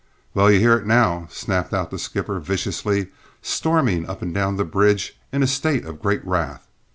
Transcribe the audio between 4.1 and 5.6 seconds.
and down the bridge in a